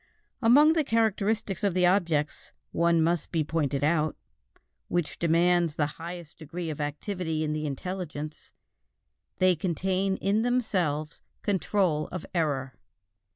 Among 0.41 0.73
the 0.73 0.83
characteristics 0.83 1.63
of 1.63 1.75
the 1.75 1.85
objects, 1.85 2.53
one 2.71 3.03
must 3.03 3.31
be 3.31 3.43
pointed 3.43 3.83
out, 3.83 4.15
which 4.87 5.19
demands 5.19 5.75
the 5.75 5.85
highest 6.01 6.39
degree 6.39 6.71
of 6.71 6.81
activity 6.81 7.43
in 7.43 7.53
the 7.53 7.67
intelligence: 7.67 8.51
they 9.37 9.55
contain 9.55 10.17
in 10.17 10.41
themselves 10.41 11.21
control 11.43 12.07
of 12.07 12.25
error. 12.33 12.73